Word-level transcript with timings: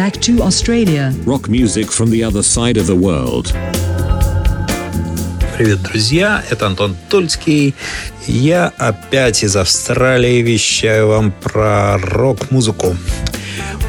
back 0.00 0.18
to 0.18 0.40
Australia. 0.40 1.12
Rock 1.26 1.50
music 1.50 1.90
from 1.90 2.08
the 2.10 2.24
other 2.24 2.42
side 2.42 2.78
of 2.78 2.86
the 2.86 2.96
world. 2.96 3.54
Привет, 5.58 5.82
друзья! 5.82 6.42
Это 6.48 6.68
Антон 6.68 6.96
Тульский. 7.10 7.74
Я 8.26 8.72
опять 8.78 9.44
из 9.44 9.56
Австралии 9.56 10.40
вещаю 10.40 11.08
вам 11.08 11.32
про 11.32 11.98
рок-музыку. 11.98 12.96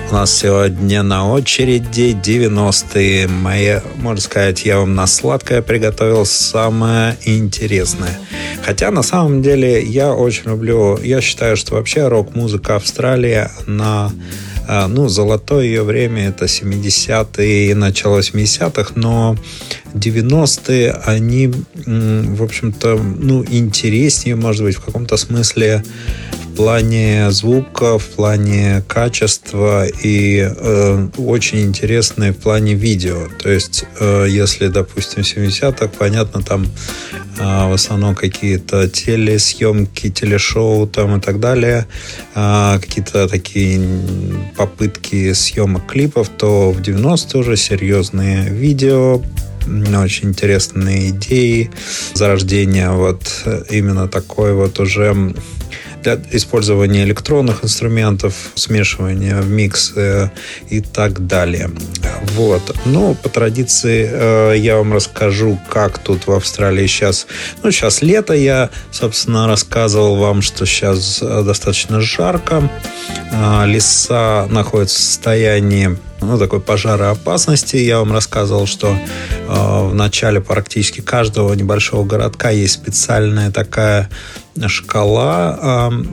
У 0.10 0.14
нас 0.14 0.38
сегодня 0.38 1.02
на 1.02 1.32
очереди 1.32 2.14
90-е. 2.22 3.30
Мои, 3.30 3.80
можно 3.96 4.20
сказать, 4.20 4.66
я 4.66 4.80
вам 4.80 4.96
на 4.96 5.08
сладкое 5.08 5.62
приготовил 5.62 6.26
самое 6.26 7.16
интересное. 7.24 8.20
Хотя 8.66 8.92
на 8.92 9.02
самом 9.02 9.42
деле 9.42 9.82
я 9.82 10.12
очень 10.12 10.50
люблю, 10.50 10.98
я 10.98 11.22
считаю, 11.22 11.56
что 11.56 11.76
вообще 11.76 12.10
рок-музыка 12.10 12.76
Австралии, 12.76 13.48
на 13.66 14.12
ну, 14.68 15.10
золотое 15.10 15.66
ее 15.66 15.84
время 15.84 16.30
это 16.30 16.46
70-е 16.46 17.72
и 17.72 17.74
начало 17.74 18.20
80-х, 18.20 18.94
но 18.96 19.36
90-е, 19.94 20.92
они, 21.06 21.48
в 21.48 22.44
общем-то, 22.44 22.96
ну, 22.98 23.44
интереснее, 23.44 24.36
может 24.36 24.64
быть, 24.64 24.76
в 24.76 24.82
каком-то 24.82 25.18
смысле 25.18 25.84
в 26.52 26.56
плане 26.56 27.32
звука, 27.32 27.98
в 27.98 28.06
плане 28.08 28.84
качества 28.88 29.86
и 29.88 30.40
э, 30.40 31.08
очень 31.18 31.62
интересные 31.62 32.34
в 32.34 32.38
плане 32.38 32.74
видео. 32.74 33.28
То 33.42 33.50
есть, 33.50 33.86
э, 34.00 34.28
если, 34.30 34.68
допустим, 34.68 35.24
в 35.24 35.28
70-х, 35.28 35.88
понятно, 35.98 36.42
там 36.42 36.66
э, 37.38 37.70
в 37.70 37.74
основном 37.74 38.16
какие-то 38.16 38.90
телесъемки, 38.90 40.10
телешоу 40.10 40.88
там 40.88 41.18
и 41.18 41.22
так 41.22 41.40
далее, 41.40 41.88
э, 42.36 42.80
какие-то 42.82 43.30
такие 43.30 43.82
попытки 44.58 45.32
съемок 45.34 45.88
клипов, 45.88 46.30
то 46.30 46.72
в 46.72 46.82
90-е 46.82 47.40
уже 47.40 47.56
серьезные 47.56 48.50
видео, 48.50 49.22
очень 50.04 50.30
интересные 50.30 51.12
идеи 51.12 51.70
зарождения 52.16 52.92
вот 52.92 53.46
именно 53.70 54.08
такой 54.08 54.54
вот 54.54 54.80
уже 54.80 55.34
для 56.04 56.20
использования 56.32 57.04
электронных 57.04 57.64
инструментов, 57.64 58.34
смешивания 58.56 59.42
в 59.42 59.50
микс 59.50 59.94
э, 59.96 60.30
и 60.70 60.82
так 60.82 61.28
далее. 61.28 61.70
Вот. 62.36 62.76
Ну, 62.86 63.16
по 63.16 63.30
традиции 63.30 64.10
э, 64.12 64.54
я 64.58 64.78
вам 64.78 64.94
расскажу, 64.94 65.60
как 65.70 66.00
тут 66.00 66.28
в 66.28 66.32
Австралии 66.32 66.88
сейчас. 66.88 67.28
Ну, 67.64 67.72
сейчас 67.72 68.02
лето. 68.02 68.34
Я, 68.34 68.70
собственно, 68.92 69.48
рассказывал 69.48 70.16
вам, 70.16 70.42
что 70.42 70.66
сейчас 70.66 71.20
э, 71.22 71.44
достаточно 71.44 72.02
жарко. 72.02 72.70
Леса 73.66 74.48
находятся 74.50 75.00
в 75.00 75.02
состоянии 75.02 75.98
ну, 76.22 76.38
такой 76.38 76.62
пожароопасности. 76.62 77.78
Я 77.78 78.00
вам 78.00 78.14
рассказывал, 78.14 78.68
что 78.68 78.90
э, 78.90 79.88
в 79.88 79.94
начале 79.94 80.40
практически 80.40 81.02
каждого 81.02 81.54
небольшого 81.54 82.06
городка 82.06 82.50
есть 82.52 82.74
специальная 82.74 83.52
такая 83.52 84.10
шкала 84.68 85.90
э, 85.92 86.04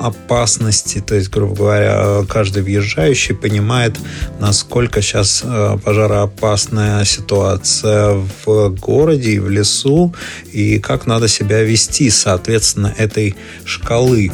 опасности, 0.00 1.02
то 1.04 1.14
есть, 1.14 1.30
грубо 1.30 1.54
говоря, 1.54 2.24
каждый 2.28 2.62
въезжающий 2.62 3.34
понимает, 3.34 3.98
насколько 4.38 5.00
сейчас 5.00 5.42
э, 5.44 5.78
пожароопасная 5.82 7.04
ситуация 7.04 8.22
в 8.44 8.70
городе 8.70 9.32
и 9.32 9.38
в 9.38 9.48
лесу, 9.48 10.14
и 10.52 10.78
как 10.78 11.06
надо 11.06 11.28
себя 11.28 11.62
вести, 11.62 12.10
соответственно, 12.10 12.94
этой 12.96 13.34
шкалы. 13.64 14.30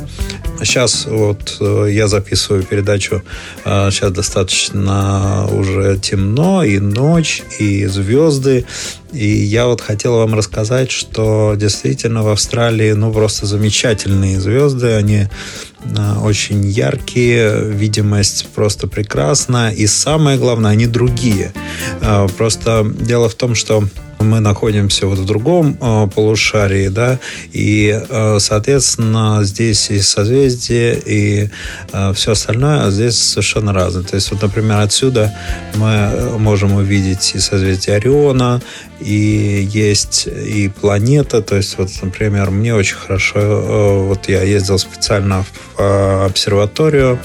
Сейчас 0.62 1.06
вот 1.06 1.56
э, 1.60 1.88
я 1.90 2.08
записываю 2.08 2.62
передачу, 2.62 3.22
э, 3.64 3.90
сейчас 3.90 4.12
достаточно 4.12 5.13
уже 5.50 5.98
темно, 5.98 6.64
и 6.64 6.78
ночь, 6.78 7.42
и 7.58 7.86
звезды, 7.86 8.64
и 9.12 9.26
я 9.26 9.66
вот 9.66 9.80
хотел 9.80 10.16
вам 10.16 10.34
рассказать, 10.34 10.90
что 10.90 11.54
действительно 11.56 12.22
в 12.22 12.28
Австралии, 12.28 12.92
ну, 12.92 13.12
просто 13.12 13.46
замечательные 13.46 14.40
звезды, 14.40 14.92
они 14.94 15.26
э, 15.84 16.14
очень 16.22 16.64
яркие, 16.64 17.70
видимость 17.70 18.48
просто 18.54 18.86
прекрасна, 18.86 19.72
и 19.72 19.86
самое 19.86 20.38
главное, 20.38 20.72
они 20.72 20.86
другие. 20.86 21.52
Просто 22.36 22.84
дело 23.00 23.28
в 23.28 23.34
том, 23.34 23.54
что 23.54 23.84
мы 24.24 24.40
находимся 24.40 25.06
вот 25.06 25.18
в 25.18 25.24
другом 25.24 25.76
э, 25.80 26.08
полушарии, 26.14 26.88
да, 26.88 27.18
и, 27.52 28.00
э, 28.08 28.38
соответственно, 28.40 29.40
здесь 29.42 29.90
и 29.90 30.00
созвездие, 30.00 31.00
и 31.04 31.50
э, 31.92 32.12
все 32.14 32.32
остальное, 32.32 32.90
здесь 32.90 33.18
совершенно 33.18 33.72
разное. 33.72 34.02
То 34.02 34.16
есть, 34.16 34.30
вот, 34.30 34.42
например, 34.42 34.78
отсюда 34.78 35.32
мы 35.74 36.38
можем 36.38 36.74
увидеть 36.74 37.32
и 37.34 37.38
созвездие 37.38 37.96
Ориона, 37.96 38.60
и 39.00 39.68
есть 39.70 40.26
и 40.26 40.68
планета, 40.68 41.42
то 41.42 41.56
есть, 41.56 41.76
вот, 41.78 41.90
например, 42.02 42.50
мне 42.50 42.74
очень 42.74 42.96
хорошо, 42.96 43.38
э, 43.38 44.06
вот 44.08 44.28
я 44.28 44.42
ездил 44.42 44.78
специально 44.78 45.42
в 45.42 45.80
э, 45.80 46.26
обсерваторию 46.26 47.18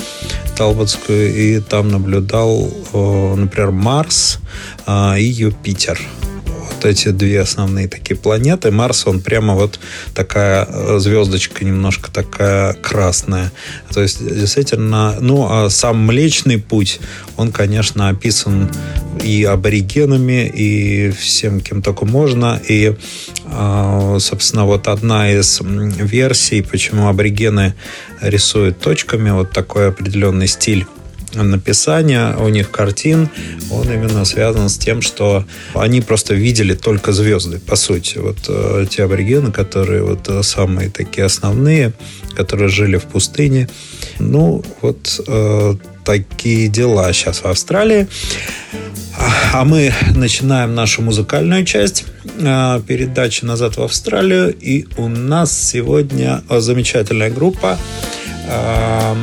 Талботскую, 0.57 1.33
и 1.33 1.59
там 1.59 1.89
наблюдал, 1.89 2.69
э, 2.93 3.35
например, 3.35 3.71
Марс 3.71 4.39
и 4.87 5.23
Юпитер 5.23 5.99
вот 6.79 6.85
эти 6.85 7.09
две 7.09 7.41
основные 7.41 7.90
такие 7.90 8.16
планеты. 8.16 8.72
Марс, 8.72 9.06
он 9.06 9.19
прямо 9.19 9.53
вот 9.53 9.79
такая 10.13 10.66
э, 10.66 11.00
звездочка 11.00 11.66
немножко 11.66 12.09
такая 12.09 12.73
красная. 12.73 13.51
То 13.94 14.01
есть, 14.01 14.25
действительно, 14.25 15.17
ну, 15.19 15.45
а 15.50 15.69
сам 15.69 15.97
Млечный 16.06 16.57
Путь, 16.57 17.01
он, 17.35 17.51
конечно, 17.51 18.07
описан 18.07 18.69
и 19.22 19.44
аборигенами, 19.44 20.47
и 20.47 21.12
всем, 21.12 21.59
кем 21.59 21.81
только 21.81 22.06
можно. 22.06 22.62
И, 22.69 22.96
а, 23.46 24.17
собственно, 24.19 24.66
вот 24.66 24.88
одна 24.88 25.31
из 25.31 25.59
версий, 25.61 26.61
почему 26.61 27.09
аборигены 27.09 27.73
рисуют 28.22 28.79
точками, 28.79 29.31
вот 29.31 29.51
такой 29.51 29.90
определенный 29.90 30.47
стиль 30.47 30.85
написания 31.34 32.35
у 32.38 32.50
них 32.50 32.72
картин, 32.72 33.29
он 33.72 33.91
именно 33.91 34.25
связан 34.25 34.69
с 34.69 34.78
тем, 34.78 35.01
что 35.01 35.45
они 35.73 36.01
просто 36.01 36.34
видели 36.34 36.73
только 36.73 37.12
звезды, 37.12 37.59
по 37.59 37.75
сути. 37.75 38.17
Вот 38.17 38.38
э, 38.47 38.85
те 38.90 39.03
аборигены, 39.03 39.51
которые 39.51 40.03
вот 40.03 40.28
э, 40.28 40.44
самые 40.44 40.90
такие 40.90 41.25
основные, 41.25 41.94
которые 42.35 42.69
жили 42.69 42.97
в 42.97 43.03
пустыне. 43.03 43.69
Ну, 44.19 44.63
вот 44.81 45.22
э, 45.28 45.75
такие 46.06 46.67
дела 46.67 47.12
сейчас 47.13 47.44
в 47.44 47.46
Австралии. 47.46 48.07
А 49.51 49.66
мы 49.66 49.94
начинаем 50.16 50.75
нашу 50.75 51.01
музыкальную 51.01 51.66
часть 51.66 52.06
э, 52.40 52.81
передачи 52.88 53.44
«Назад 53.44 53.78
в 53.78 53.81
Австралию». 53.81 54.56
И 54.57 54.88
у 54.97 55.07
нас 55.07 55.69
сегодня 55.69 56.41
замечательная 56.50 57.29
группа 57.29 57.78
э, 58.47 59.16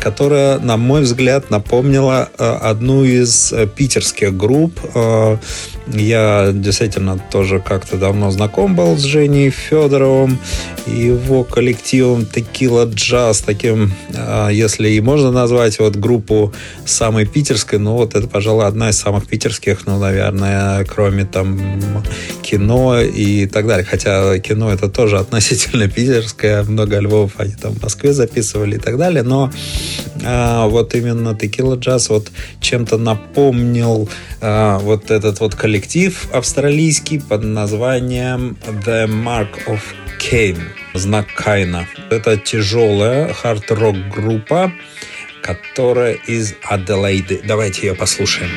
которая, 0.00 0.58
на 0.58 0.76
мой 0.76 1.02
взгляд, 1.02 1.50
напомнила 1.50 2.28
э, 2.38 2.44
одну 2.44 3.04
из 3.04 3.52
э, 3.52 3.66
питерских 3.66 4.36
групп. 4.36 4.78
Э, 4.94 5.36
я 5.88 6.50
действительно 6.52 7.18
тоже 7.30 7.60
как-то 7.60 7.96
давно 7.96 8.30
знаком 8.30 8.74
был 8.74 8.96
с 8.96 9.02
Женей 9.02 9.50
Федоровым 9.50 10.38
и 10.86 10.90
его 10.90 11.44
коллективом 11.44 12.26
Текила 12.26 12.86
Джаз, 12.86 13.40
таким, 13.40 13.92
если 14.50 14.88
и 14.88 15.00
можно 15.00 15.30
назвать 15.30 15.78
вот 15.78 15.94
группу 15.94 16.52
самой 16.84 17.24
питерской, 17.24 17.78
ну 17.78 17.92
вот 17.92 18.16
это, 18.16 18.26
пожалуй, 18.26 18.66
одна 18.66 18.90
из 18.90 18.98
самых 18.98 19.28
питерских, 19.28 19.86
ну, 19.86 20.00
наверное, 20.00 20.84
кроме 20.84 21.24
там 21.24 22.02
кино 22.42 23.00
и 23.00 23.46
так 23.46 23.66
далее. 23.66 23.84
Хотя 23.84 24.38
кино 24.38 24.72
это 24.72 24.88
тоже 24.88 25.18
относительно 25.18 25.88
питерское, 25.88 26.62
много 26.64 26.96
альбомов 26.96 27.32
они 27.36 27.54
там 27.54 27.72
в 27.74 27.82
Москве 27.82 28.12
записывали 28.12 28.76
и 28.76 28.78
так 28.78 28.96
далее, 28.98 29.22
но 29.22 29.52
а, 30.24 30.66
вот 30.66 30.94
именно 30.94 31.30
Tequila 31.30 31.78
Jazz 31.78 32.08
вот 32.08 32.30
чем-то 32.60 32.98
напомнил 32.98 34.08
а, 34.40 34.78
вот 34.78 35.10
этот 35.10 35.40
вот 35.40 35.54
коллектив 35.54 36.28
австралийский 36.32 37.20
под 37.20 37.44
названием 37.44 38.56
The 38.84 39.06
Mark 39.06 39.66
of 39.66 39.80
Cain, 40.18 40.58
знак 40.94 41.26
Кайна. 41.36 41.86
Это 42.10 42.36
тяжелая 42.36 43.32
хард-рок 43.32 43.96
группа, 44.14 44.72
которая 45.42 46.14
из 46.14 46.54
Аделаиды. 46.62 47.40
Давайте 47.44 47.86
ее 47.86 47.94
послушаем. 47.94 48.50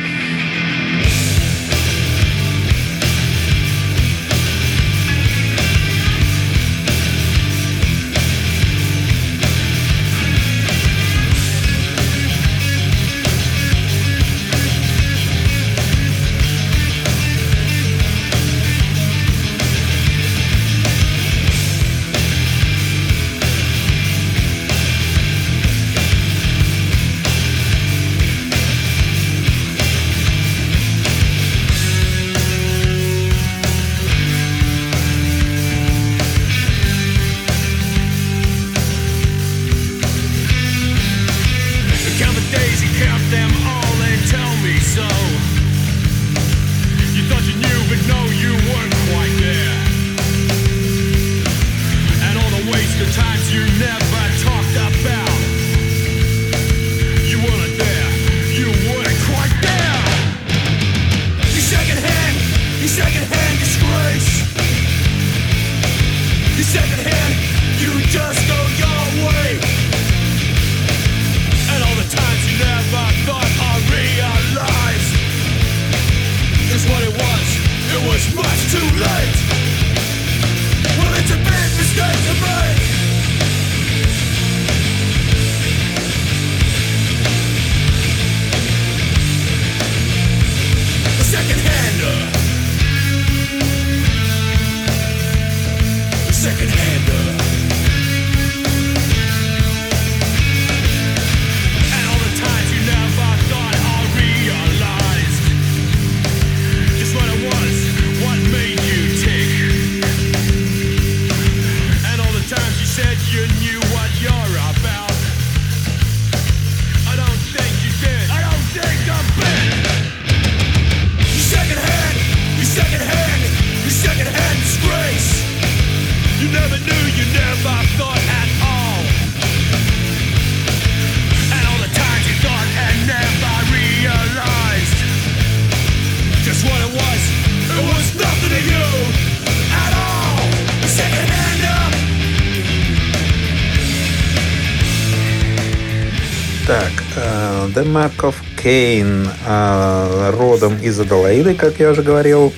Of 147.95 148.35
Cain, 148.63 149.29
э, 149.45 150.31
родом 150.31 150.77
из 150.81 150.99
Аделаиды, 150.99 151.55
как 151.55 151.79
я 151.79 151.91
уже 151.91 152.03
говорил. 152.03 152.53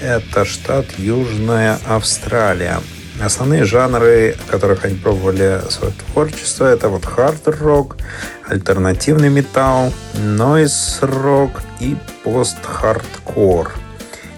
Это 0.00 0.44
штат 0.44 0.86
Южная 0.98 1.78
Австралия. 1.86 2.80
Основные 3.22 3.64
жанры, 3.64 4.36
в 4.46 4.50
которых 4.50 4.84
они 4.84 4.96
пробовали 4.96 5.60
свое 5.70 5.92
творчество, 5.92 6.66
это 6.66 6.88
вот 6.88 7.04
хард-рок, 7.04 7.96
альтернативный 8.48 9.30
металл, 9.30 9.92
нойз-рок 10.14 11.62
и 11.80 11.96
пост-хардкор. 12.24 13.72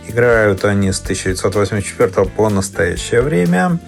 Играют 0.08 0.64
они 0.64 0.92
с 0.92 1.00
1984 1.00 2.26
по 2.26 2.48
настоящее 2.48 3.22
время. 3.22 3.78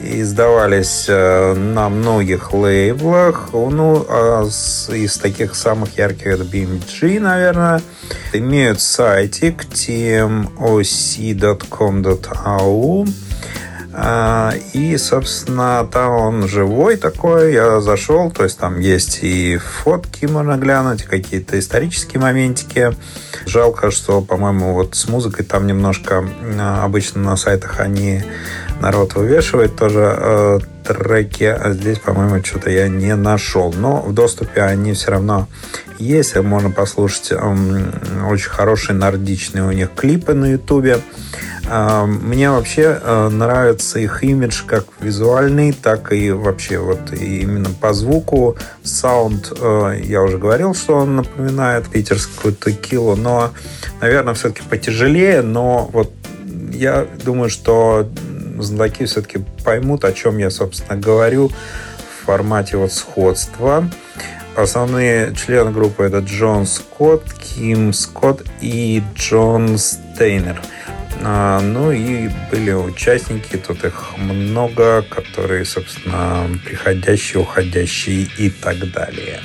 Издавались 0.00 1.06
э, 1.08 1.54
на 1.54 1.88
многих 1.88 2.52
лейблах. 2.52 3.50
Ну, 3.52 4.04
а 4.08 4.44
из 4.44 5.16
таких 5.16 5.54
самых 5.54 5.96
ярких 5.96 6.26
это 6.26 6.44
BMG, 6.44 7.18
наверное. 7.20 7.80
Имеют 8.32 8.80
сайтик 8.80 9.64
tmoc.com.au 9.64 10.66
И, 14.74 14.96
собственно, 14.98 15.88
там 15.90 16.10
он 16.10 16.48
живой 16.48 16.96
такой. 16.96 17.54
Я 17.54 17.80
зашел, 17.80 18.30
то 18.30 18.44
есть 18.44 18.58
там 18.58 18.78
есть 18.78 19.20
и 19.22 19.56
фотки 19.56 20.26
можно 20.26 20.56
глянуть, 20.56 21.04
какие-то 21.04 21.58
исторические 21.58 22.20
моментики. 22.20 22.94
Жалко, 23.46 23.90
что, 23.90 24.20
по-моему, 24.20 24.74
вот 24.74 24.96
с 24.96 25.08
музыкой 25.08 25.46
там 25.46 25.66
немножко 25.66 26.28
а, 26.58 26.84
обычно 26.84 27.22
на 27.22 27.36
сайтах 27.36 27.80
они 27.80 28.22
народ 28.80 29.14
вывешивает 29.14 29.76
тоже 29.76 30.14
э, 30.14 30.58
треки, 30.84 31.44
а 31.44 31.72
здесь, 31.72 31.98
по-моему, 31.98 32.44
что-то 32.44 32.70
я 32.70 32.88
не 32.88 33.14
нашел. 33.16 33.72
Но 33.72 34.02
в 34.02 34.12
доступе 34.12 34.60
они 34.60 34.92
все 34.92 35.12
равно 35.12 35.48
есть. 35.98 36.36
Можно 36.36 36.70
послушать 36.70 37.32
эм, 37.32 37.92
очень 38.28 38.50
хорошие 38.50 38.94
нордичные 38.94 39.64
у 39.64 39.72
них 39.72 39.90
клипы 39.94 40.34
на 40.34 40.52
ютубе. 40.52 40.96
А, 40.96 41.00
Мне 41.68 42.50
вообще 42.50 43.00
э, 43.02 43.28
нравится 43.28 43.98
их 43.98 44.22
имидж 44.22 44.62
как 44.66 44.84
визуальный, 45.00 45.72
так 45.72 46.12
и 46.12 46.30
вообще 46.30 46.78
вот 46.78 47.12
именно 47.12 47.70
по 47.80 47.92
звуку. 47.92 48.56
Саунд, 48.84 49.52
э, 49.60 50.00
я 50.04 50.22
уже 50.22 50.38
говорил, 50.38 50.74
что 50.74 50.98
он 50.98 51.16
напоминает 51.16 51.88
питерскую 51.88 52.54
текилу, 52.54 53.16
но, 53.16 53.50
наверное, 54.00 54.34
все-таки 54.34 54.62
потяжелее, 54.68 55.42
но 55.42 55.90
вот 55.92 56.12
я 56.70 57.06
думаю, 57.24 57.50
что 57.50 58.08
знатоки 58.58 59.04
все-таки 59.06 59.44
поймут, 59.64 60.04
о 60.04 60.12
чем 60.12 60.38
я, 60.38 60.50
собственно, 60.50 61.00
говорю 61.00 61.48
в 61.48 62.26
формате 62.26 62.76
вот 62.76 62.92
сходства. 62.92 63.88
Основные 64.54 65.34
члены 65.34 65.70
группы 65.70 66.04
это 66.04 66.20
Джон 66.20 66.66
Скотт, 66.66 67.24
Ким 67.34 67.92
Скотт 67.92 68.44
и 68.60 69.02
Джон 69.14 69.76
Стейнер. 69.78 70.62
А, 71.22 71.60
ну 71.60 71.90
и 71.90 72.28
были 72.50 72.72
участники, 72.72 73.56
тут 73.56 73.84
их 73.84 74.16
много, 74.18 75.02
которые, 75.02 75.64
собственно, 75.64 76.48
приходящие, 76.64 77.40
уходящие 77.40 78.28
и 78.38 78.50
так 78.50 78.90
далее. 78.90 79.40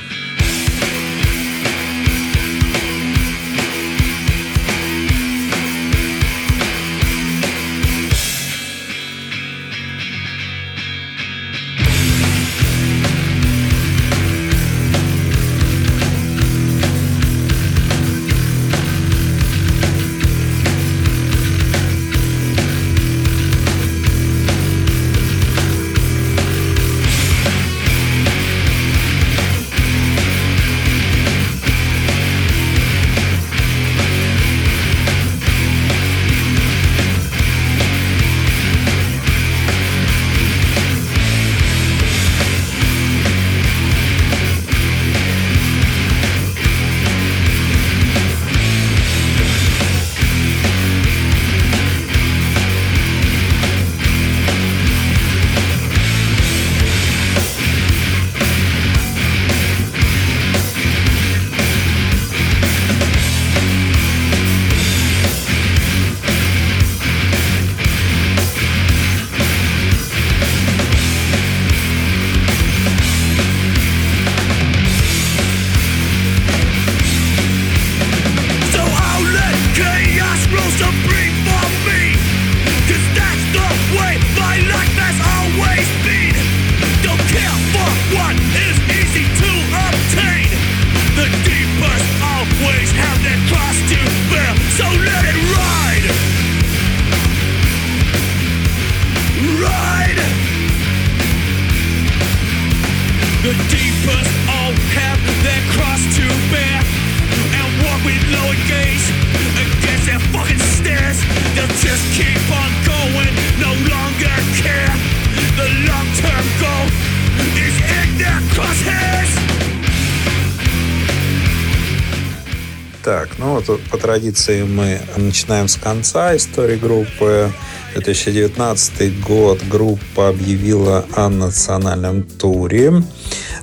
Традиции 124.22 124.62
мы 124.62 125.00
начинаем 125.18 125.68
с 125.68 125.78
конца 125.78 126.36
истории 126.36 126.76
группы. 126.76 127.52
2019 127.96 129.20
год 129.22 129.60
группа 129.68 130.30
объявила 130.30 131.06
о 131.16 131.28
национальном 131.28 132.22
туре. 132.22 133.02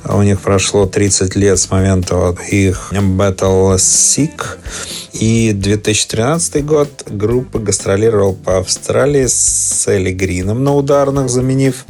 У 0.04 0.22
них 0.22 0.40
прошло 0.40 0.86
30 0.86 1.36
лет 1.36 1.60
с 1.60 1.70
момента 1.70 2.36
их 2.50 2.92
Battle 2.92 3.76
Sick. 3.76 4.58
И 5.18 5.52
2013 5.52 6.64
год 6.64 6.88
группа 7.10 7.58
гастролировала 7.58 8.34
по 8.34 8.58
Австралии 8.58 9.26
с 9.26 9.84
Элли 9.88 10.12
Грином 10.12 10.62
на 10.62 10.74
ударных, 10.76 11.28
заменив 11.28 11.86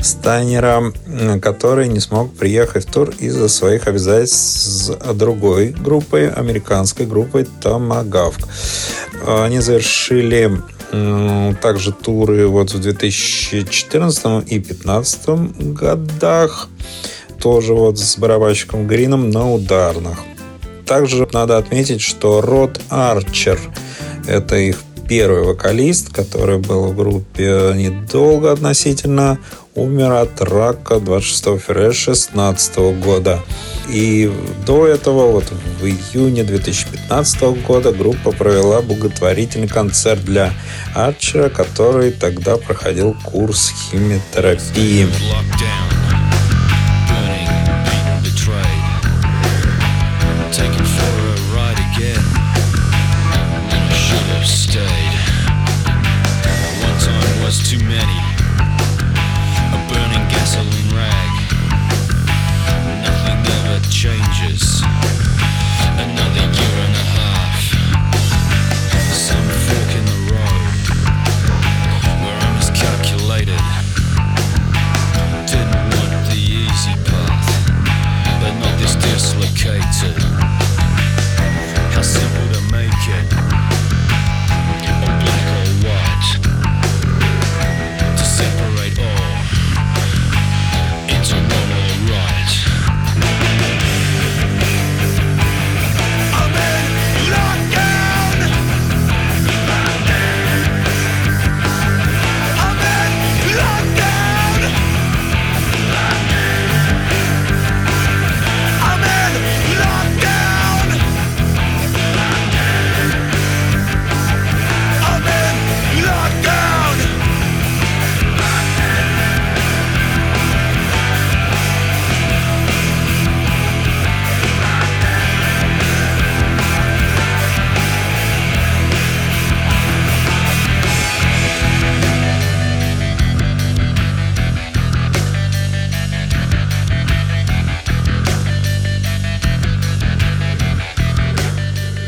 Стайнера, 0.00 0.92
который 1.40 1.86
не 1.86 2.00
смог 2.00 2.34
приехать 2.34 2.88
в 2.88 2.92
тур 2.92 3.10
из-за 3.20 3.48
своих 3.48 3.86
обязательств 3.86 4.40
с 4.40 5.14
другой 5.14 5.68
группой, 5.68 6.28
американской 6.28 7.06
группой 7.06 7.46
Tomahawk. 7.62 8.44
Они 9.28 9.60
завершили 9.60 10.50
также 11.62 11.92
туры 11.92 12.48
вот 12.48 12.72
в 12.72 12.80
2014 12.80 14.24
и 14.48 14.58
2015 14.58 15.72
годах. 15.72 16.68
Тоже 17.38 17.74
вот 17.74 17.98
с 17.98 18.18
барабанщиком 18.18 18.88
Грином 18.88 19.30
на 19.30 19.52
ударных. 19.52 20.18
Также 20.86 21.26
надо 21.32 21.58
отметить, 21.58 22.00
что 22.00 22.40
Род 22.40 22.80
Арчер– 22.90 23.58
это 24.28 24.56
их 24.56 24.78
первый 25.08 25.42
вокалист, 25.42 26.10
который 26.10 26.58
был 26.58 26.86
в 26.86 26.96
группе 26.96 27.72
недолго 27.74 28.52
относительно, 28.52 29.38
умер 29.74 30.12
от 30.12 30.40
рака 30.40 31.00
26 31.00 31.44
февраля 31.60 31.90
2016 31.90 32.76
года. 33.02 33.40
И 33.90 34.32
до 34.66 34.86
этого, 34.86 35.32
вот 35.32 35.44
в 35.80 35.84
июне 35.84 36.44
2015 36.44 37.42
года, 37.66 37.92
группа 37.92 38.32
провела 38.32 38.80
благотворительный 38.80 39.68
концерт 39.68 40.24
для 40.24 40.52
Арчера, 40.94 41.48
который 41.48 42.12
тогда 42.12 42.56
проходил 42.56 43.16
курс 43.24 43.72
химиотерапии. 43.90 45.08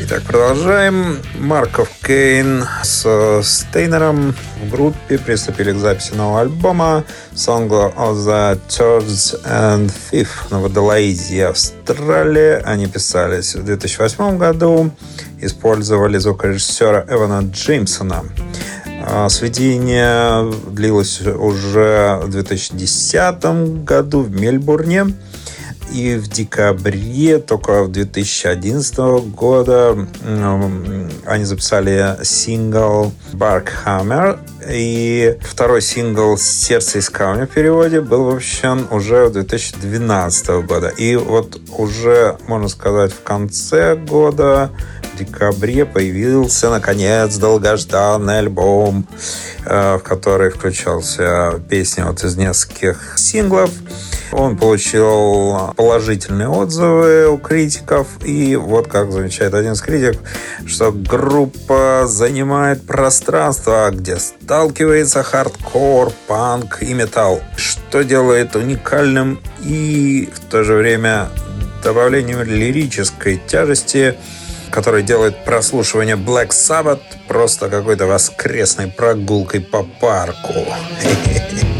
Продолжаем. 0.07 1.19
Марков 1.39 1.89
Кейн 2.05 2.63
с 2.83 3.41
Стейнером 3.41 4.35
в 4.61 4.69
группе 4.69 5.17
приступили 5.17 5.71
к 5.71 5.77
записи 5.77 6.13
нового 6.13 6.41
альбома 6.41 7.03
Song 7.33 7.69
of 7.69 8.15
the 8.15 8.59
Thirds 8.67 9.35
and 9.45 9.91
Fifth 10.11 10.51
на 10.51 10.59
Водолаизе, 10.59 11.47
Австралия. 11.47 12.57
Они 12.65 12.85
писались 12.85 13.55
в 13.55 13.65
2008 13.65 14.37
году. 14.37 14.91
Использовали 15.41 16.19
звукорежиссера 16.19 17.05
Эвана 17.09 17.49
Джеймсона. 17.51 18.23
А, 19.07 19.27
сведение 19.29 20.51
длилось 20.69 21.21
уже 21.21 22.19
в 22.21 22.29
2010 22.29 23.83
году 23.83 24.21
в 24.21 24.31
Мельбурне. 24.31 25.15
И 25.91 26.15
в 26.15 26.27
декабре, 26.27 27.39
только 27.39 27.83
в 27.83 27.91
2011 27.91 28.97
года, 29.33 29.97
они 31.25 31.45
записали 31.45 32.17
сингл 32.23 33.13
«Bark 33.33 33.69
Hammer». 33.85 34.39
И 34.69 35.37
второй 35.41 35.81
сингл 35.81 36.37
«Сердце 36.37 36.99
из 36.99 37.09
камня» 37.09 37.45
в 37.45 37.49
переводе 37.49 38.01
был 38.01 38.23
выпущен 38.23 38.87
уже 38.89 39.25
в 39.25 39.33
2012 39.33 40.47
года. 40.65 40.87
И 40.87 41.15
вот 41.15 41.59
уже, 41.77 42.37
можно 42.47 42.67
сказать, 42.67 43.11
в 43.11 43.21
конце 43.21 43.95
года 43.95 44.71
в 45.13 45.17
декабре 45.19 45.85
появился, 45.85 46.69
наконец, 46.69 47.35
долгожданный 47.37 48.39
альбом, 48.39 49.07
э, 49.65 49.97
в 49.97 50.03
который 50.03 50.49
включался 50.49 51.61
песни 51.69 52.01
вот 52.01 52.23
из 52.23 52.35
нескольких 52.35 53.15
синглов. 53.17 53.69
Он 54.31 54.57
получил 54.57 55.73
положительные 55.77 56.49
отзывы 56.49 57.29
у 57.29 57.37
критиков. 57.37 58.07
И 58.23 58.55
вот 58.55 58.87
как 58.87 59.11
замечает 59.11 59.53
один 59.53 59.73
из 59.73 59.81
критиков, 59.81 60.21
что 60.65 60.91
группа 60.91 62.03
занимает 62.05 62.85
пространство, 62.85 63.89
где 63.91 64.17
сталкивается 64.55 65.21
хардкор, 65.21 66.13
панк 66.27 66.81
и 66.81 66.93
металл, 66.93 67.41
что 67.57 68.05
делает 68.05 68.55
уникальным 68.55 69.41
и 69.61 70.29
в 70.33 70.49
то 70.49 70.63
же 70.63 70.75
время 70.75 71.27
добавлением 71.83 72.41
лирической 72.43 73.35
тяжести 73.35 74.15
который 74.71 75.03
делает 75.03 75.43
прослушивание 75.45 76.15
Black 76.15 76.49
Sabbath 76.49 77.01
просто 77.27 77.69
какой-то 77.69 78.07
воскресной 78.07 78.87
прогулкой 78.87 79.61
по 79.61 79.83
парку. 79.83 80.53
timepiece. 81.01 81.65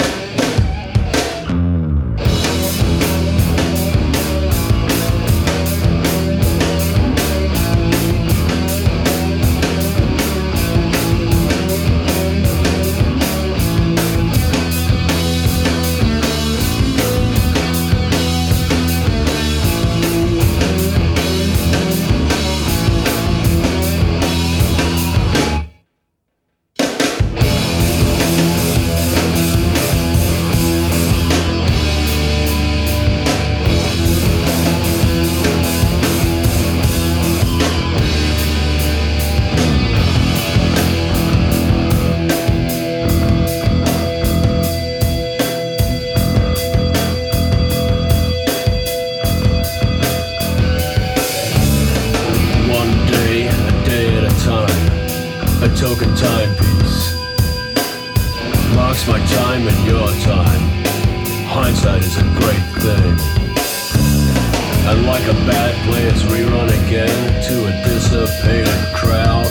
like 65.16 65.30
a 65.30 65.40
bad 65.48 65.74
it's 66.12 66.24
rerun 66.24 66.68
again 66.84 67.42
to 67.48 67.56
a 67.70 67.72
dissipated 67.88 68.82
crowd. 69.00 69.48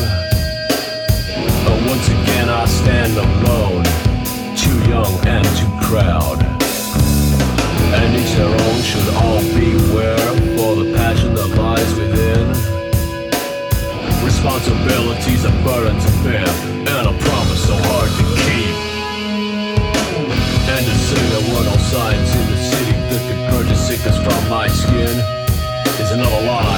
But 1.65 1.79
once 1.89 2.07
again, 2.07 2.51
I 2.51 2.67
stand 2.67 3.17
alone, 3.17 3.85
too 4.61 4.77
young 4.93 5.15
and 5.25 5.47
too 5.57 5.73
proud. 5.89 6.37
And 7.97 8.09
each 8.13 8.35
their 8.37 8.53
own 8.53 8.81
should 8.91 9.09
all 9.25 9.41
beware 9.57 10.29
for 10.53 10.85
the 10.85 10.93
passion 11.01 11.33
that 11.33 11.49
lies 11.57 11.95
within. 11.97 12.45
Responsibilities, 14.23 15.45
a 15.47 15.53
burden 15.65 15.97
to 15.99 16.11
bear, 16.25 16.51
and 16.93 17.05
a 17.09 17.15
promise 17.25 17.67
so 17.67 17.77
hard 17.89 18.11
to 18.19 18.25
keep. 18.45 18.77
And 20.75 20.85
to 20.85 20.95
say 21.09 21.23
there 21.33 21.47
were 21.57 21.65
no 21.65 21.77
signs 21.89 22.44
another 26.15 26.47
lie, 26.47 26.74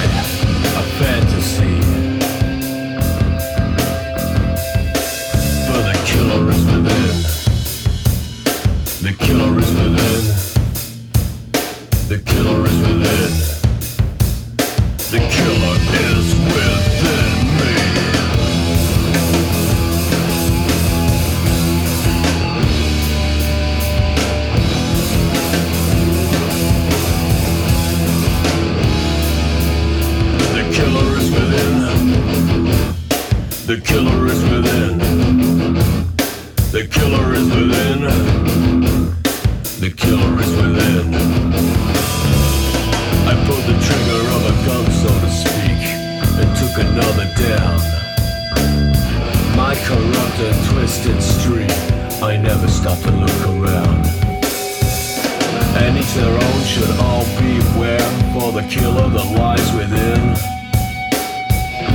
killer 58.69 59.09
that 59.09 59.27
lies 59.39 59.73
within. 59.73 60.21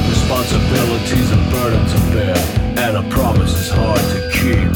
Responsibilities 0.10 1.32
and 1.32 1.52
burden 1.52 1.84
to 1.86 2.00
bear, 2.14 2.38
and 2.78 2.98
a 2.98 3.04
promise 3.14 3.54
is 3.60 3.70
hard 3.70 4.00
to 4.14 4.20
keep. 4.32 4.74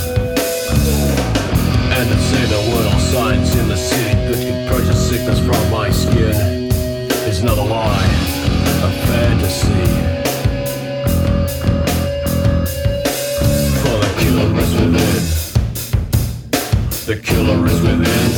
And 1.95 2.09
to 2.09 2.17
say 2.19 2.45
there 2.47 2.65
were 2.75 2.83
no 2.91 2.97
signs 2.99 3.55
in 3.55 3.67
the 3.67 3.77
city 3.77 4.13
that 4.27 4.39
could 4.43 4.67
purchase 4.69 5.09
sickness 5.09 5.39
from 5.39 5.71
my 5.71 5.89
skin 5.89 6.35
is 7.27 7.41
not 7.43 7.57
a 7.57 7.61
lie, 7.61 8.05
a 8.83 8.91
fantasy. 9.07 9.85
For 13.81 13.97
the 14.03 14.11
killer 14.19 14.59
is 14.59 14.73
within. 14.73 15.23
The 17.05 17.17
killer 17.21 17.65
is 17.65 17.81
within. 17.81 18.31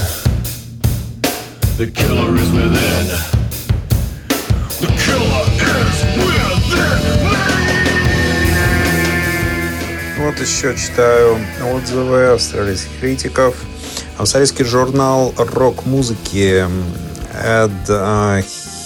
The 1.78 1.88
killer 1.92 2.36
is 2.36 2.52
within. 2.52 3.37
Вот 10.38 10.46
еще 10.46 10.76
читаю 10.76 11.40
отзывы 11.74 12.26
австралийских 12.26 13.00
критиков. 13.00 13.56
Австралийский 14.20 14.66
журнал 14.66 15.34
рок-музыки 15.36 16.64
Эд 17.44 17.72
э, 17.88 18.42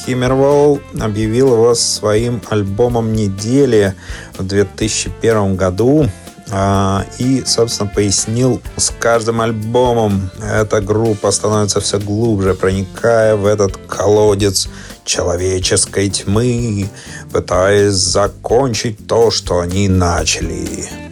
Химмерволл 0.05 0.79
объявил 0.97 1.51
его 1.51 1.75
своим 1.75 2.41
альбомом 2.49 3.11
недели 3.11 3.95
в 4.37 4.47
2001 4.47 5.57
году. 5.57 6.09
А, 6.51 7.05
И, 7.17 7.43
собственно, 7.45 7.89
пояснил, 7.93 8.61
с 8.77 8.93
каждым 8.97 9.41
альбомом 9.41 10.29
эта 10.41 10.79
группа 10.79 11.31
становится 11.31 11.81
все 11.81 11.99
глубже, 11.99 12.53
проникая 12.53 13.35
в 13.35 13.45
этот 13.45 13.75
колодец 13.75 14.69
человеческой 15.03 16.09
тьмы, 16.09 16.89
пытаясь 17.33 17.93
закончить 17.95 19.05
то, 19.05 19.31
что 19.31 19.59
они 19.59 19.89
начали. 19.89 21.10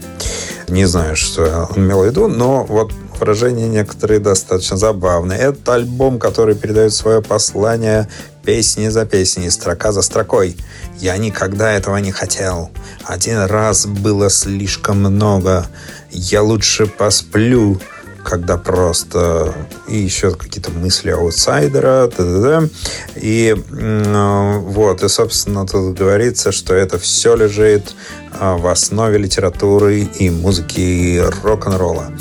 Не 0.70 0.86
знаю, 0.86 1.16
что 1.16 1.68
он 1.72 1.84
имел 1.84 2.04
в 2.04 2.06
виду, 2.06 2.28
но 2.28 2.64
вот 2.64 2.94
выражения 3.20 3.68
некоторые 3.68 4.20
достаточно 4.20 4.78
забавные. 4.78 5.40
Это 5.40 5.74
альбом, 5.74 6.20
который 6.20 6.54
передает 6.54 6.94
свое 6.94 7.22
послание 7.24 8.08
песни 8.44 8.88
за 8.90 9.06
песней, 9.06 9.50
строка 9.50 9.92
за 9.92 10.04
строкой. 10.04 10.56
Я 11.00 11.18
никогда 11.18 11.72
этого 11.72 11.98
не 11.98 12.12
хотел. 12.12 12.70
Один 13.04 13.40
раз 13.40 13.88
было 13.88 14.30
слишком 14.30 15.00
много. 15.00 15.66
Я 16.12 16.44
лучше 16.44 16.86
посплю, 16.86 17.82
когда 18.24 18.58
просто... 18.58 19.54
И 19.88 19.98
еще 19.98 20.32
какие-то 20.32 20.72
мысли 20.72 21.10
аутсайдера. 21.10 22.08
т.д. 22.08 22.70
И 23.16 23.56
м, 23.72 24.62
вот, 24.62 25.04
и, 25.04 25.10
собственно, 25.10 25.66
тут 25.66 25.98
говорится, 25.98 26.52
что 26.52 26.74
это 26.74 27.00
все 27.00 27.36
лежит 27.36 27.96
а, 28.40 28.58
в 28.58 28.68
основе 28.68 29.18
литературы 29.18 30.02
и 30.02 30.30
музыки 30.30 31.22
рок-н-ролла. 31.44 32.12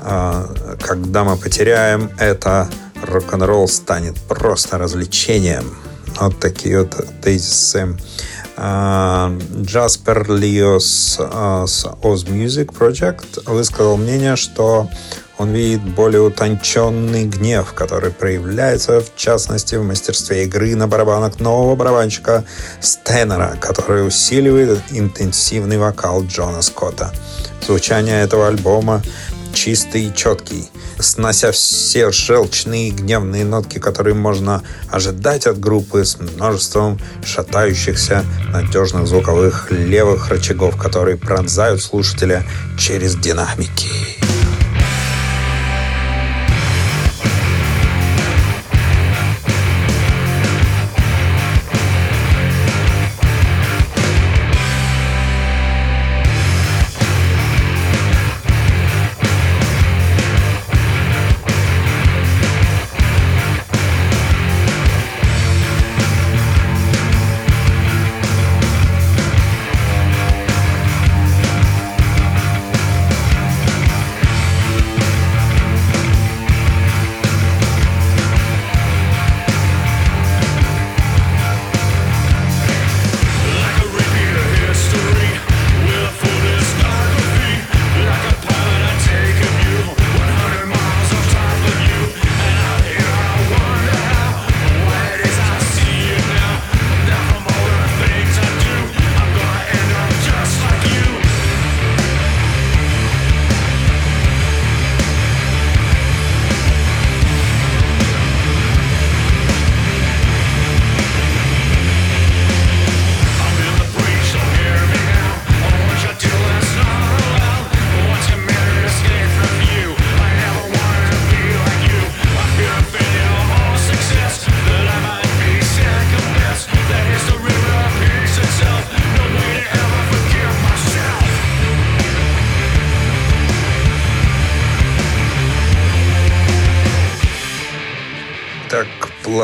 А, 0.00 0.48
Когда 0.80 1.24
мы 1.24 1.36
потеряем 1.36 2.10
это, 2.18 2.68
рок-н-ролл 3.02 3.68
станет 3.68 4.16
просто 4.22 4.78
развлечением. 4.78 5.76
Вот 6.20 6.40
такие 6.40 6.80
вот 6.80 6.94
тезисы. 7.22 7.96
Джаспер 8.58 10.30
Лиос 10.32 11.18
с 11.18 11.18
Oz 11.20 12.26
Music 12.26 12.72
Project 12.72 13.42
высказал 13.44 13.98
мнение, 13.98 14.36
что 14.36 14.88
он 15.38 15.52
видит 15.52 15.82
более 15.82 16.22
утонченный 16.22 17.24
гнев, 17.24 17.72
который 17.72 18.10
проявляется, 18.10 19.00
в 19.00 19.14
частности, 19.16 19.74
в 19.74 19.84
мастерстве 19.84 20.44
игры 20.44 20.74
на 20.74 20.88
барабанах 20.88 21.40
нового 21.40 21.76
барабанщика 21.76 22.44
Стэннера, 22.80 23.56
который 23.60 24.06
усиливает 24.06 24.80
интенсивный 24.90 25.78
вокал 25.78 26.24
Джона 26.24 26.62
Скотта. 26.62 27.12
Звучание 27.66 28.22
этого 28.22 28.48
альбома 28.48 29.02
чистый 29.52 30.08
и 30.08 30.14
четкий, 30.14 30.68
снося 30.98 31.50
все 31.50 32.12
желчные 32.12 32.88
и 32.88 32.90
гневные 32.90 33.44
нотки, 33.44 33.78
которые 33.78 34.14
можно 34.14 34.62
ожидать 34.90 35.46
от 35.46 35.58
группы 35.58 36.04
с 36.04 36.18
множеством 36.20 37.00
шатающихся 37.24 38.24
надежных 38.52 39.06
звуковых 39.06 39.70
левых 39.70 40.28
рычагов, 40.28 40.76
которые 40.76 41.16
пронзают 41.16 41.82
слушателя 41.82 42.44
через 42.78 43.16
динамики. 43.16 44.25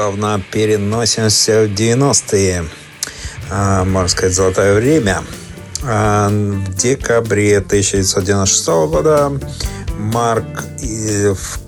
Плавно 0.03 0.43
переносимся 0.51 1.63
в 1.63 1.71
90-е. 1.71 2.65
А, 3.51 3.85
можно 3.85 4.09
сказать, 4.09 4.35
золотое 4.35 4.75
время. 4.75 5.23
А, 5.85 6.29
в 6.29 6.75
декабре 6.75 7.59
1996 7.59 8.67
года 8.67 9.33
Марк 9.97 10.65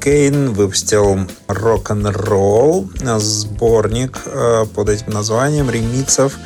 Кейн 0.03 0.53
выпустил 0.53 1.21
рок-н-ролл, 1.47 2.91
сборник 3.19 4.19
э, 4.27 4.65
под 4.75 4.89
этим 4.89 5.13
названием 5.13 5.71
ремиксов 5.71 6.37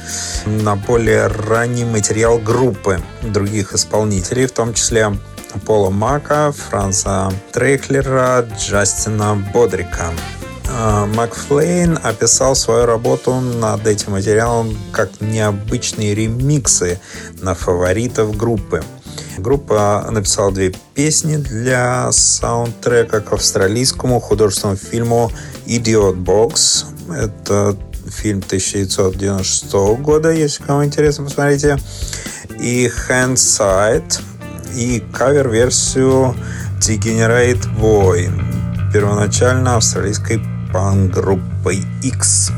на 0.45 0.77
более 0.77 1.29
ранний 1.29 1.85
материал 1.85 2.39
группы 2.39 3.01
других 3.23 3.73
исполнителей, 3.73 4.47
в 4.47 4.53
том 4.53 4.75
числе 4.75 5.17
Пола 5.65 5.89
Мака, 5.89 6.53
Франца 6.53 7.33
Трейхлера, 7.53 8.47
Джастина 8.59 9.43
Бодрика. 9.55 10.13
Э, 10.79 11.05
Макфлейн 11.07 11.99
описал 12.03 12.55
свою 12.55 12.87
работу 12.87 13.35
над 13.35 13.87
этим 13.87 14.13
материалом 14.13 14.79
как 14.93 15.21
необычные 15.21 16.15
ремиксы 16.15 16.99
на 17.43 17.55
фаворитов 17.55 18.37
группы– 18.37 18.83
Группа 19.39 20.05
написала 20.11 20.51
две 20.51 20.73
песни 20.95 21.37
для 21.37 22.11
саундтрека 22.11 23.21
к 23.21 23.33
австралийскому 23.33 24.19
художественному 24.19 24.79
фильму 24.79 25.31
«Idiot 25.67 26.17
Box». 26.17 26.87
Это 27.15 27.77
фильм 28.09 28.39
1996 28.39 29.73
года, 30.01 30.33
если 30.33 30.65
кому 30.65 30.85
интересно, 30.85 31.25
посмотрите. 31.25 31.79
И 32.61 32.91
«Handside» 33.09 34.21
и 34.75 35.05
кавер-версию 35.13 36.35
«Degenerate 36.81 37.65
Boy» 37.81 38.29
первоначально 38.93 39.77
австралийской 39.77 40.43
панк-группой 40.73 41.83
X. 42.03 42.53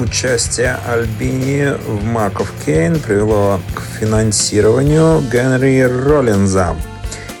Участие 0.00 0.76
Альбини 0.88 1.76
в 1.86 2.02
Маков 2.04 2.52
Кейн 2.64 2.98
привело 2.98 3.60
к 3.74 3.82
финансированию 4.00 5.20
Генри 5.30 5.82
Роллинза 5.82 6.74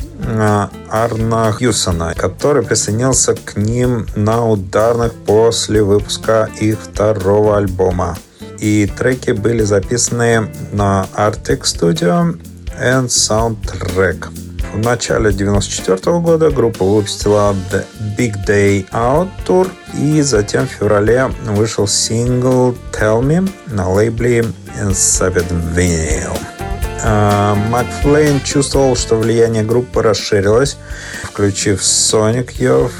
Арна 0.89 1.51
Хьюсона, 1.51 2.13
который 2.15 2.63
присоединился 2.63 3.33
к 3.33 3.55
ним 3.55 4.07
на 4.15 4.45
ударных 4.45 5.13
после 5.13 5.81
выпуска 5.81 6.49
их 6.59 6.79
второго 6.81 7.57
альбома. 7.57 8.17
И 8.59 8.91
треки 8.97 9.31
были 9.31 9.63
записаны 9.63 10.51
на 10.71 11.07
Arctic 11.15 11.61
Studio 11.61 12.39
and 12.79 13.07
Soundtrack. 13.07 14.27
В 14.73 14.79
начале 14.79 15.29
1994 15.29 16.19
года 16.19 16.51
группа 16.51 16.83
выпустила 16.83 17.55
The 17.71 17.85
Big 18.17 18.33
Day 18.45 18.85
Out 18.91 19.29
Tour, 19.47 19.71
и 19.97 20.21
затем 20.21 20.67
в 20.67 20.71
феврале 20.71 21.31
вышел 21.45 21.87
сингл 21.87 22.75
Tell 22.91 23.21
Me 23.21 23.49
на 23.67 23.89
лейбле 23.89 24.45
Insipid 24.79 25.47
Vinyl. 25.73 26.56
А, 27.03 27.55
Макфлейн 27.55 28.41
чувствовал, 28.41 28.95
что 28.95 29.15
влияние 29.15 29.63
группы 29.63 30.01
расширилось, 30.01 30.77
включив 31.23 31.81
Sonic 31.81 32.57
Youth, 32.59 32.91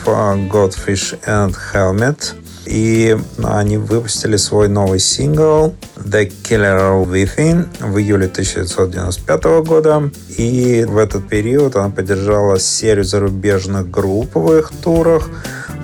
Godfish 0.50 1.20
and 1.26 1.56
Helmet 1.74 2.34
И 2.66 3.18
они 3.44 3.78
выпустили 3.78 4.38
свой 4.38 4.68
новый 4.68 5.00
сингл 5.00 5.74
The 5.96 6.32
Killer 6.44 7.06
Within 7.06 7.68
в 7.80 7.98
июле 7.98 8.28
1995 8.28 9.44
года. 9.66 10.12
И 10.38 10.86
в 10.88 10.98
этот 10.98 11.28
период 11.28 11.76
она 11.76 11.90
поддержала 11.90 12.60
серию 12.60 13.04
зарубежных 13.04 13.90
групп 13.90 14.36
в 14.36 14.54
их 14.54 14.72
турах, 14.84 15.30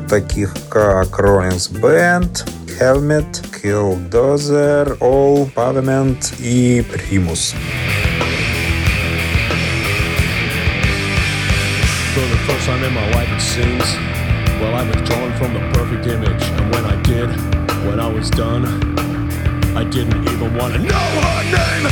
таких 0.09 0.53
как 0.69 1.19
Rollins 1.19 1.71
Band, 1.71 2.45
Helmet, 2.79 3.41
Killdozer, 3.63 4.97
All, 4.99 5.51
Pavement 5.53 6.33
и 6.39 6.81
Primus. 6.81 7.55
For 7.55 7.92
first 12.43 12.65
time 12.65 12.83
in 12.83 12.93
my 12.93 13.09
life, 13.11 13.29
it 13.31 13.39
seems. 13.39 13.87
Well, 14.59 14.75
I 14.75 14.83
was 14.83 14.95
drawn 15.07 15.31
from 15.39 15.53
the 15.53 15.63
perfect 15.73 16.07
image, 16.07 16.43
and 16.43 16.75
when 16.75 16.83
I 16.85 17.01
did, 17.03 17.29
when 17.87 17.99
I 17.99 18.07
was 18.07 18.29
done, 18.29 18.65
I 19.77 19.83
didn't 19.85 20.27
even 20.27 20.53
want 20.55 20.73
to 20.73 20.79
know 20.79 21.07
her 21.23 21.43
name. 21.47 21.87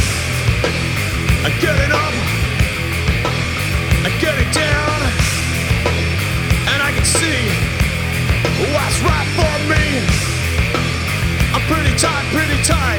I 1.47 1.49
get 1.63 1.75
it 1.79 1.91
up, 1.91 2.13
I 4.03 4.11
get 4.19 4.35
it 4.43 4.51
down, 4.51 4.97
and 6.67 6.79
I 6.83 6.91
can 6.95 7.05
see 7.05 7.41
what's 8.75 8.99
right 9.07 9.29
for 9.39 9.55
me. 9.71 9.85
I'm 11.55 11.63
pretty 11.71 11.95
tight, 11.95 12.25
pretty 12.35 12.61
tight. 12.63 12.90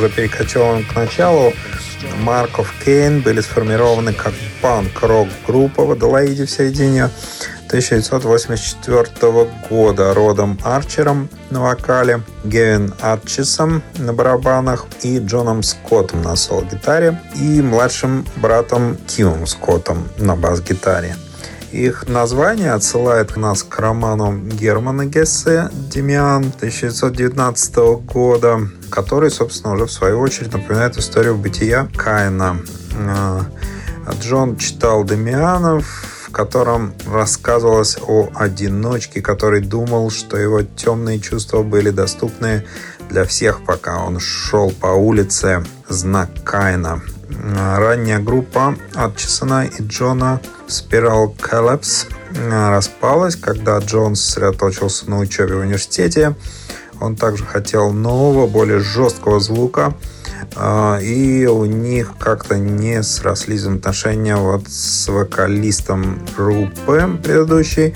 Уже 0.00 0.08
перекочевываем 0.08 0.84
к 0.84 0.94
началу. 0.94 1.52
Марков 2.20 2.72
Кейн 2.82 3.20
были 3.20 3.42
сформированы 3.42 4.14
как 4.14 4.32
панк-рок-группа 4.62 5.84
в 5.84 5.90
Аделаиде 5.90 6.46
в 6.46 6.50
середине 6.50 7.10
1984 7.66 9.46
года 9.68 10.14
родом 10.14 10.58
Арчером 10.64 11.28
на 11.50 11.60
вокале, 11.60 12.22
Гевин 12.44 12.94
Арчисом 13.00 13.82
на 13.98 14.14
барабанах 14.14 14.86
и 15.02 15.18
Джоном 15.18 15.62
Скоттом 15.62 16.22
на 16.22 16.34
соло-гитаре 16.34 17.20
и 17.36 17.60
младшим 17.60 18.24
братом 18.36 18.96
Кимом 19.06 19.46
Скоттом 19.46 20.08
на 20.16 20.34
бас-гитаре. 20.34 21.14
Их 21.72 22.08
название 22.08 22.72
отсылает 22.72 23.36
нас 23.36 23.62
к 23.62 23.78
роману 23.78 24.36
Германа 24.36 25.04
Гессе 25.04 25.68
«Демиан» 25.72 26.52
1919 26.56 27.76
года, 28.06 28.60
который, 28.90 29.30
собственно, 29.30 29.74
уже 29.74 29.86
в 29.86 29.92
свою 29.92 30.20
очередь 30.20 30.52
напоминает 30.52 30.98
историю 30.98 31.36
бытия 31.36 31.88
Каина. 31.96 32.58
А, 32.96 33.44
Джон 34.20 34.56
читал 34.56 35.04
Демиана, 35.04 35.80
в 35.80 36.30
котором 36.32 36.94
рассказывалось 37.06 37.98
о 38.00 38.28
одиночке, 38.34 39.20
который 39.20 39.60
думал, 39.60 40.10
что 40.10 40.36
его 40.36 40.62
темные 40.62 41.20
чувства 41.20 41.62
были 41.62 41.90
доступны 41.90 42.64
для 43.08 43.24
всех, 43.24 43.64
пока 43.64 44.04
он 44.04 44.20
шел 44.20 44.70
по 44.70 44.88
улице 44.88 45.64
знак 45.88 46.30
Каина. 46.44 47.02
Ранняя 47.54 48.18
группа 48.18 48.76
Атчисона 48.94 49.66
и 49.66 49.82
Джона 49.82 50.40
Spiral 50.68 51.36
Collapse 51.36 52.06
распалась, 52.48 53.36
когда 53.36 53.78
Джон 53.78 54.14
сосредоточился 54.14 55.08
на 55.10 55.18
учебе 55.18 55.54
в 55.54 55.60
университете. 55.60 56.34
Он 57.00 57.16
также 57.16 57.44
хотел 57.44 57.92
нового, 57.92 58.46
более 58.46 58.80
жесткого 58.80 59.40
звука, 59.40 59.94
и 61.00 61.48
у 61.50 61.64
них 61.64 62.14
как-то 62.18 62.58
не 62.58 63.02
срослись 63.02 63.64
отношения 63.64 64.36
вот 64.36 64.68
с 64.68 65.08
вокалистом 65.08 66.18
группы 66.36 67.18
предыдущей. 67.22 67.94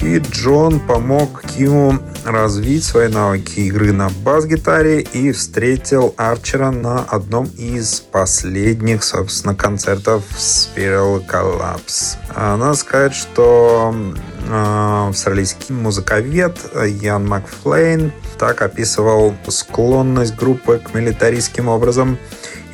И 0.00 0.18
Джон 0.18 0.78
помог 0.78 1.42
Киму 1.42 1.98
развить 2.24 2.84
свои 2.84 3.08
навыки 3.08 3.60
игры 3.60 3.92
на 3.92 4.08
бас-гитаре 4.22 5.00
и 5.00 5.32
встретил 5.32 6.14
Арчера 6.16 6.70
на 6.70 7.00
одном 7.00 7.46
из 7.56 8.00
последних, 8.00 9.02
собственно, 9.02 9.56
концертов 9.56 10.22
Spiral 10.36 11.26
Collapse. 11.26 12.16
Надо 12.36 12.74
сказать, 12.74 13.14
что 13.14 13.92
австралийский 14.50 15.72
музыковед 15.72 16.58
Ян 17.02 17.26
Макфлейн 17.26 18.12
так 18.38 18.62
описывал 18.62 19.34
склонность 19.48 20.36
группы 20.36 20.78
к 20.78 20.94
милитаристским 20.94 21.68
образом 21.68 22.18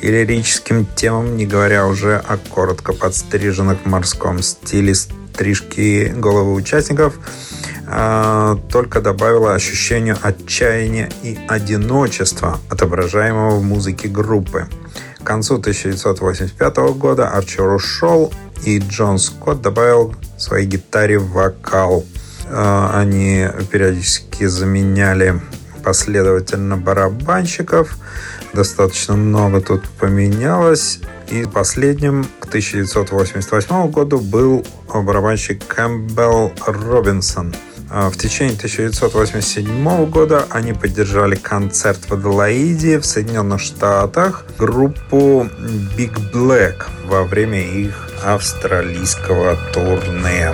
и 0.01 0.07
лирическим 0.07 0.85
темам, 0.85 1.35
не 1.35 1.45
говоря 1.45 1.87
уже 1.87 2.17
о 2.17 2.37
коротко 2.37 2.93
подстриженных 2.93 3.79
в 3.83 3.85
морском 3.87 4.41
стиле 4.41 4.93
стрижки 4.95 6.13
головы 6.15 6.53
участников, 6.53 7.15
а, 7.87 8.57
только 8.71 9.01
добавила 9.01 9.53
ощущение 9.53 10.15
отчаяния 10.21 11.09
и 11.23 11.37
одиночества, 11.47 12.59
отображаемого 12.69 13.57
в 13.57 13.63
музыке 13.63 14.07
группы. 14.07 14.67
К 15.19 15.23
концу 15.23 15.55
1985 15.55 16.93
года 16.93 17.29
Арчер 17.29 17.67
ушел, 17.67 18.31
и 18.63 18.79
Джон 18.79 19.19
Скотт 19.19 19.61
добавил 19.61 20.15
своей 20.37 20.67
гитаре 20.67 21.17
вокал. 21.17 22.05
А, 22.47 22.99
они 22.99 23.47
периодически 23.71 24.45
заменяли 24.45 25.41
последовательно 25.83 26.77
барабанщиков. 26.77 27.97
Достаточно 28.53 29.15
много 29.15 29.61
тут 29.61 29.87
поменялось. 29.89 30.99
И 31.29 31.45
последним 31.45 32.27
к 32.39 32.45
1988 32.45 33.91
году 33.91 34.19
был 34.19 34.65
барабанщик 34.93 35.65
Кэмпбелл 35.65 36.53
Робинсон. 36.65 37.55
А 37.89 38.09
в 38.09 38.17
течение 38.17 38.55
1987 38.55 40.05
года 40.09 40.45
они 40.49 40.73
поддержали 40.73 41.35
концерт 41.35 41.99
в 42.09 42.13
Аделаиде 42.13 42.99
в 42.99 43.05
Соединенных 43.05 43.61
Штатах 43.61 44.45
группу 44.57 45.47
Big 45.97 46.31
Black 46.33 46.87
во 47.05 47.23
время 47.23 47.61
их 47.61 48.09
австралийского 48.23 49.57
турне. 49.73 50.51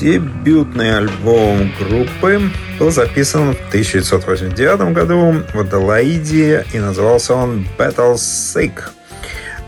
Дебютный 0.00 0.96
альбом 0.96 1.70
группы 1.78 2.40
был 2.78 2.90
записан 2.90 3.54
в 3.54 3.58
1989 3.68 4.94
году 4.94 5.34
в 5.52 5.60
Аделаиде 5.60 6.64
и 6.72 6.78
назывался 6.78 7.34
он 7.34 7.66
Battle 7.76 8.14
Sick. 8.14 8.72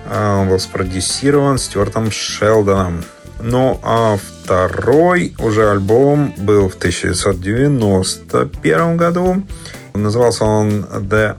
А, 0.07 0.39
Он 0.39 0.49
был 0.49 0.59
спродюсирован 0.59 1.59
Стюартом 1.59 2.11
Шелдоном. 2.11 3.05
Ну 3.43 3.79
а 3.83 4.17
второй 4.17 5.35
уже 5.39 5.71
альбом 5.71 6.33
был 6.39 6.71
в 6.71 6.77
1991 6.77 8.97
году. 8.97 9.43
Назывался 9.93 10.45
он 10.45 10.85
The 10.85 11.37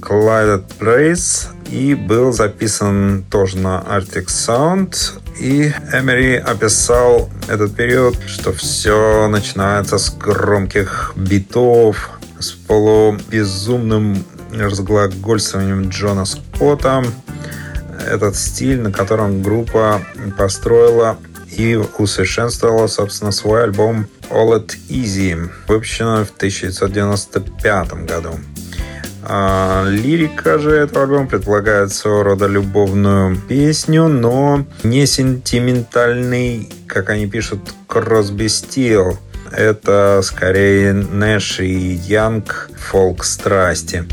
Unclided 0.00 0.64
Praise 0.78 1.48
и 1.70 1.94
был 1.94 2.32
записан 2.32 3.24
тоже 3.30 3.58
на 3.58 3.84
Arctic 3.88 4.26
Sound. 4.26 4.96
И 5.38 5.72
Эмери 5.92 6.36
описал 6.36 7.30
этот 7.48 7.74
период, 7.74 8.16
что 8.26 8.52
все 8.52 9.28
начинается 9.28 9.98
с 9.98 10.10
громких 10.10 11.12
битов, 11.16 12.10
с 12.38 12.52
полубезумным 12.52 14.24
разглагольствованием 14.52 15.88
Джона 15.88 16.24
Скотта. 16.24 17.04
Этот 18.06 18.36
стиль, 18.36 18.80
на 18.80 18.92
котором 18.92 19.42
группа 19.42 20.02
построила 20.36 21.18
и 21.50 21.76
усовершенствовала, 21.76 22.86
собственно, 22.86 23.32
свой 23.32 23.64
альбом 23.64 24.06
All 24.30 24.56
It 24.56 24.76
Easy, 24.88 25.50
выпущенный 25.68 26.24
в 26.24 26.30
1995 26.30 27.92
году. 28.06 28.38
А, 29.32 29.84
лирика 29.88 30.58
же 30.58 30.72
этого 30.72 31.04
альбома 31.04 31.28
предполагает 31.28 31.92
своего 31.92 32.24
рода 32.24 32.48
любовную 32.48 33.36
песню, 33.36 34.08
но 34.08 34.66
не 34.82 35.06
сентиментальный, 35.06 36.68
как 36.88 37.10
они 37.10 37.28
пишут, 37.28 37.60
Кросби 37.86 38.48
Стил. 38.48 39.16
Это 39.52 40.20
скорее 40.24 40.94
Нэш 40.94 41.60
и 41.60 41.70
Янг 41.70 42.70
фолк 42.76 43.22
страсти. 43.22 44.04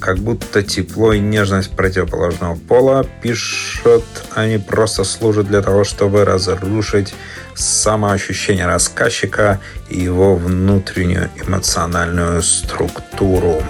Как 0.00 0.16
будто 0.16 0.62
тепло 0.62 1.12
и 1.12 1.20
нежность 1.20 1.76
противоположного 1.76 2.54
пола, 2.54 3.04
пишут, 3.20 4.04
они 4.34 4.56
просто 4.56 5.04
служат 5.04 5.48
для 5.48 5.60
того, 5.60 5.84
чтобы 5.84 6.24
разрушить 6.24 7.14
самоощущение 7.54 8.64
рассказчика 8.64 9.60
и 9.90 10.00
его 10.00 10.34
внутреннюю 10.34 11.28
эмоциональную 11.46 12.40
структуру. 12.42 13.62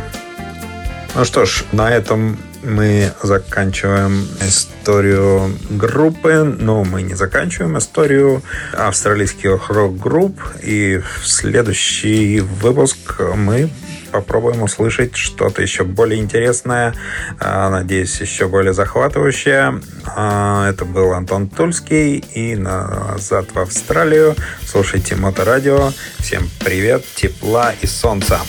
Ну 1.16 1.24
что 1.24 1.44
ж, 1.44 1.64
на 1.72 1.90
этом 1.90 2.38
мы 2.62 3.12
заканчиваем 3.20 4.28
историю 4.40 5.56
группы, 5.68 6.44
но 6.44 6.84
мы 6.84 7.02
не 7.02 7.14
заканчиваем 7.14 7.76
историю 7.78 8.42
австралийских 8.72 9.70
рок-групп. 9.70 10.40
И 10.62 11.00
в 11.20 11.26
следующий 11.26 12.40
выпуск 12.40 13.20
мы 13.34 13.70
попробуем 14.12 14.62
услышать 14.62 15.16
что-то 15.16 15.62
еще 15.62 15.82
более 15.82 16.20
интересное, 16.20 16.94
а, 17.40 17.70
надеюсь, 17.70 18.20
еще 18.20 18.46
более 18.46 18.72
захватывающее. 18.72 19.80
А, 20.06 20.70
Это 20.70 20.84
был 20.84 21.12
Антон 21.12 21.48
Тульский 21.48 22.18
и 22.18 22.54
назад 22.54 23.46
в 23.52 23.58
Австралию. 23.58 24.36
Слушайте 24.64 25.16
Моторадио. 25.16 25.92
Всем 26.18 26.48
привет, 26.61 27.04
тепла 27.16 27.72
и 27.80 27.86
солнца. 27.86 28.40